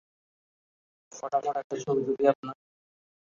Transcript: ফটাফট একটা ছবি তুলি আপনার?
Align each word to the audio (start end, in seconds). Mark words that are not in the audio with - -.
ফটাফট 1.11 1.55
একটা 1.55 1.75
ছবি 1.83 2.01
তুলি 2.07 2.23
আপনার? 2.27 2.55